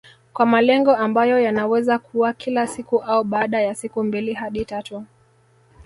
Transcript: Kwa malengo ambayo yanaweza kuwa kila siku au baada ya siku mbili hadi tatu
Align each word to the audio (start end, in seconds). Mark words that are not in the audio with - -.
Kwa 0.33 0.45
malengo 0.45 0.95
ambayo 0.95 1.39
yanaweza 1.39 1.99
kuwa 1.99 2.33
kila 2.33 2.67
siku 2.67 2.97
au 3.01 3.23
baada 3.23 3.61
ya 3.61 3.75
siku 3.75 4.03
mbili 4.03 4.33
hadi 4.33 4.65
tatu 4.65 5.05